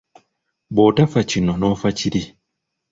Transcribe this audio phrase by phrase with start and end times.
[0.73, 2.21] Bw’otafa kino n’ofa kiri.